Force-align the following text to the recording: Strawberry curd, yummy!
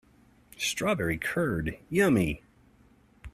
Strawberry 0.57 1.19
curd, 1.19 1.77
yummy! 1.91 2.41